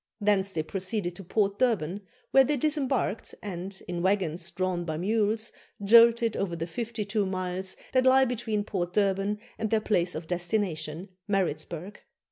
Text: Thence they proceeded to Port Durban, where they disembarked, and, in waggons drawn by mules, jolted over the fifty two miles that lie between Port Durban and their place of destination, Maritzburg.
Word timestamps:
Thence 0.19 0.51
they 0.51 0.63
proceeded 0.63 1.15
to 1.17 1.23
Port 1.23 1.59
Durban, 1.59 2.01
where 2.31 2.43
they 2.43 2.57
disembarked, 2.57 3.35
and, 3.43 3.79
in 3.87 4.01
waggons 4.01 4.49
drawn 4.49 4.83
by 4.83 4.97
mules, 4.97 5.51
jolted 5.83 6.35
over 6.35 6.55
the 6.55 6.65
fifty 6.65 7.05
two 7.05 7.27
miles 7.27 7.77
that 7.93 8.05
lie 8.05 8.25
between 8.25 8.63
Port 8.63 8.93
Durban 8.93 9.37
and 9.59 9.69
their 9.69 9.79
place 9.79 10.15
of 10.15 10.25
destination, 10.25 11.09
Maritzburg. 11.27 12.01